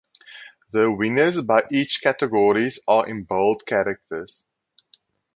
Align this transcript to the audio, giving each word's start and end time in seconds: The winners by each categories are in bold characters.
The 0.71 0.91
winners 0.91 1.39
by 1.41 1.65
each 1.71 2.01
categories 2.01 2.79
are 2.87 3.07
in 3.07 3.21
bold 3.23 3.67
characters. 3.67 4.43